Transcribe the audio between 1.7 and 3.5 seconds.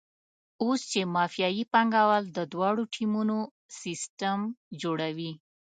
پانګوال د دواړو ټیمونو